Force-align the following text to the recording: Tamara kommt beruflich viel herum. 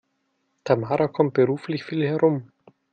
Tamara 0.63 1.07
kommt 1.09 1.35
beruflich 1.35 1.83
viel 1.83 2.03
herum. 2.07 2.49